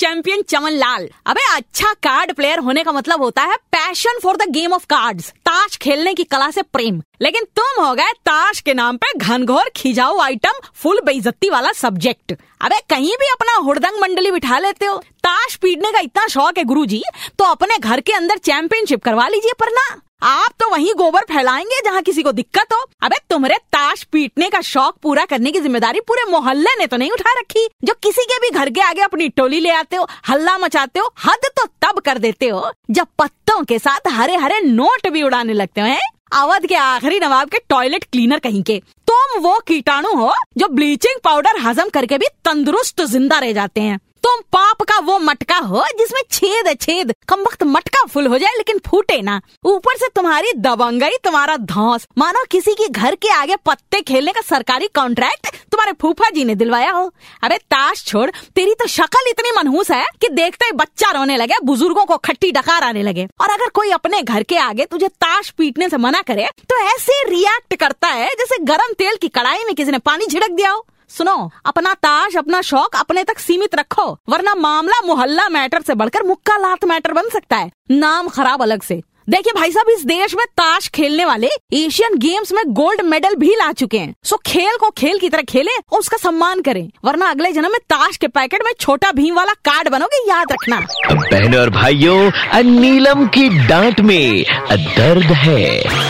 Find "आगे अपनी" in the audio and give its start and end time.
28.80-29.28